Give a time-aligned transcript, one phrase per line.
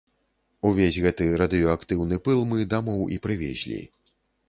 [0.69, 3.83] Увесь гэты радыеактыўны пыл мы дамоў і прывезлі.